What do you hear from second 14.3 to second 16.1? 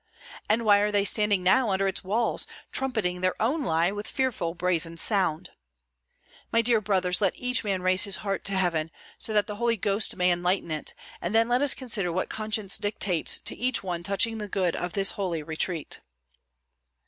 the good of this holy retreat."